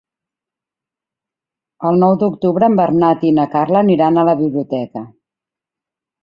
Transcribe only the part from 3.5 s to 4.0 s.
Carla